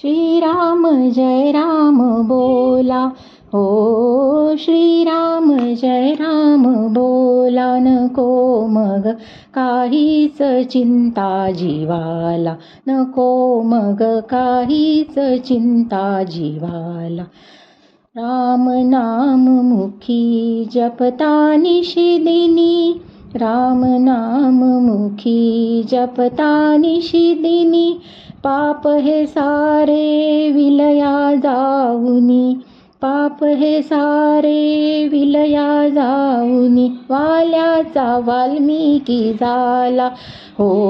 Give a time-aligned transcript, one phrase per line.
[0.00, 3.12] श्रीराम जय राम बोला।
[3.54, 9.16] हो श्रीराम जय राम बोला। नको मग
[9.54, 12.56] काहीच चिंता जीवाला।
[12.88, 17.22] नको मग काहीच चिंता जीवाला।
[18.18, 23.00] राम नाम मुखी जपता निशिदिनी
[23.36, 27.98] राम नाम मुखी जपता निशिदिनी
[28.44, 32.54] पाप हे सारे विलया जाऊनी.
[33.02, 36.88] पाप हे सारे विलया जाऊनी.
[37.10, 40.06] वाल्याचा वाल्मिकी झाला.
[40.58, 40.80] हो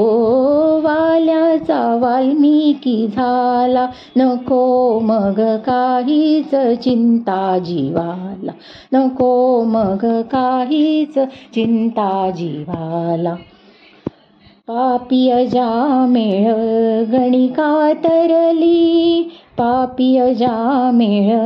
[0.81, 3.87] वाल्याचा वाल्मिकी झाला.
[4.17, 8.53] नको मग काहीच चिंता जीवाला.
[8.93, 11.19] नको मग काहीच
[11.55, 13.35] चिंता जीवाला.
[14.73, 15.31] पापी
[16.09, 16.55] मेळ
[17.05, 19.23] गणिका तरली
[19.59, 20.19] पापी
[20.93, 21.39] मेळ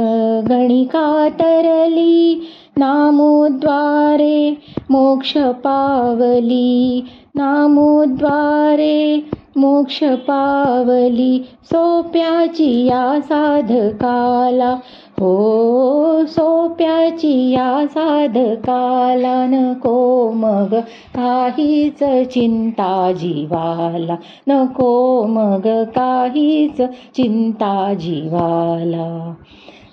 [0.48, 4.54] गणिका तरली नामोद्वारे
[4.90, 7.04] मोक्ष पावली.
[7.34, 11.46] नामोद्वारे मोक्ष पावली.
[11.64, 14.76] सोप्याची या साधकाला
[15.20, 20.74] हो सोप्याची या साधकाला नको मग
[21.16, 24.16] काहीच चिंता जीवाला.
[24.48, 26.80] नको मग काहीच
[27.16, 29.34] चिंता जीवाला.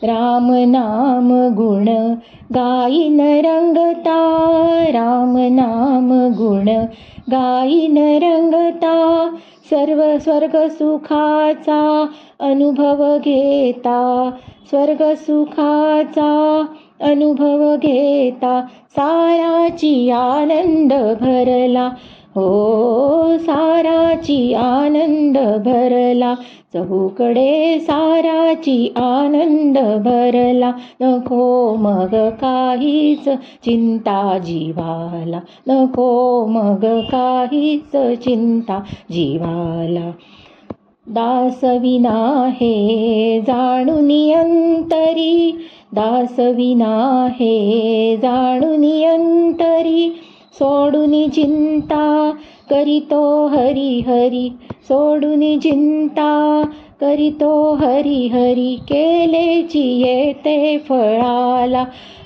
[0.04, 1.86] राम नाम गुण
[2.52, 4.20] गाईन रंगता
[4.88, 6.70] राम नाम गुण
[7.30, 9.28] गाईन रंगता
[9.74, 12.06] सर्व स्वर्ग सुखाचा
[12.40, 14.30] अनुभव घेता.
[14.70, 16.66] स्वर्ग सुखाचा
[17.02, 18.62] अनुभव घेता.
[18.92, 21.90] साराची आनंद भरला.
[22.36, 23.71] हो सा
[24.12, 26.36] साराची आनंद भरला.
[26.74, 30.72] चहूकडे साराची आनंद भरला.
[31.02, 33.30] नको मग काहीच
[33.66, 35.40] चिंता जीवाला.
[35.68, 38.80] नको मग काहीच चिंता
[39.12, 40.12] जीवाला.
[41.08, 45.58] दासविना हे जाणून अंतरी
[45.94, 50.16] दासविना हे जाणून अंतरी
[50.54, 52.32] सोडून चिंता
[52.72, 54.50] करितो हरी हरी
[54.84, 56.64] सोडून चिंता
[57.02, 61.82] करितो हरी हरी केलेची येते फळाला.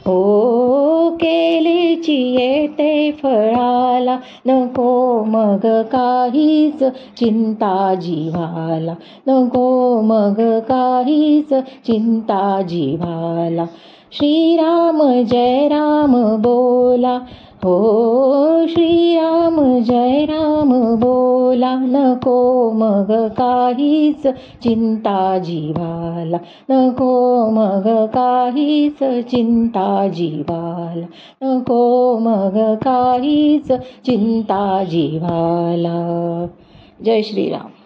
[0.05, 4.17] हो केलेची येते फळाला.
[4.45, 6.83] नको मग काहीच
[7.19, 8.93] चिंता जीवाला.
[9.27, 11.53] नको मग काहीच
[11.87, 13.65] चिंता जीवाला.
[14.11, 17.19] श्रीराम जय राम बोला.
[17.65, 24.27] हो श्रीराम जय राम बोला नको मग काहीच
[24.63, 26.39] चिंता जीवाला.
[26.71, 31.05] नको मग काहीच चिंता जीवाला.
[31.43, 33.71] नको मग काहीच
[34.05, 36.05] चिंता जीवाला.
[37.01, 37.84] जय श्रीराम.